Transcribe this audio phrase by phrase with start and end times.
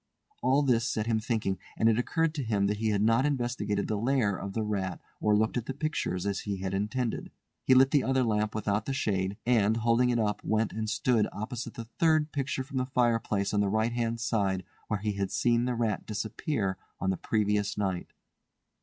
[0.41, 3.87] All this set him thinking, and it occurred to him that he had not investigated
[3.87, 7.29] the lair of the rat or looked at the pictures, as he had intended.
[7.65, 11.27] He lit the other lamp without the shade, and, holding it up went and stood
[11.31, 15.29] opposite the third picture from the fireplace on the right hand side where he had
[15.29, 18.07] seen the rat disappear on the previous night.